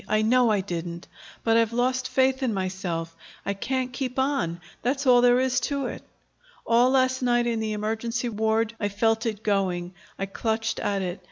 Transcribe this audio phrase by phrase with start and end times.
[0.07, 1.07] "I know I didn't.
[1.43, 3.15] But I've lost faith in myself.
[3.45, 6.01] I can't keep on; that's all there is to it.
[6.65, 9.93] All last night, in the emergency ward, I felt it going.
[10.17, 11.19] I clutched at it.